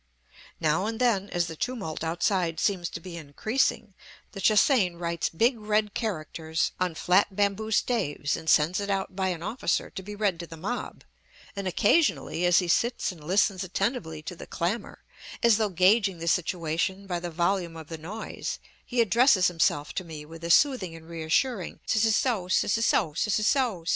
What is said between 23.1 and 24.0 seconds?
s s o, s o."